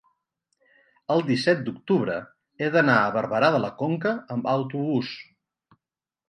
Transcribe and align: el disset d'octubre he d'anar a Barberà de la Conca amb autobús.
el 1.15 1.19
disset 1.27 1.59
d'octubre 1.67 2.15
he 2.65 2.71
d'anar 2.77 2.95
a 3.03 3.13
Barberà 3.19 3.51
de 3.57 3.61
la 3.67 3.71
Conca 3.83 4.15
amb 4.37 4.51
autobús. 4.57 5.13